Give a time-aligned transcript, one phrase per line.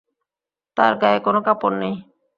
[0.77, 1.95] তার গায়ে কোনো কাপড় নেই।